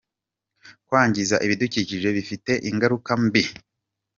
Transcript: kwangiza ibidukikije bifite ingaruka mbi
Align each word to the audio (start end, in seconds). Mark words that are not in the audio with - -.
kwangiza 0.87 1.35
ibidukikije 1.45 2.09
bifite 2.17 2.51
ingaruka 2.69 3.11
mbi 3.23 3.43